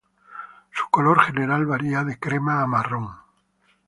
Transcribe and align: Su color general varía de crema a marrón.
Su 0.71 0.89
color 0.89 1.19
general 1.21 1.67
varía 1.67 2.03
de 2.03 2.17
crema 2.17 2.63
a 2.63 2.65
marrón. 2.65 3.15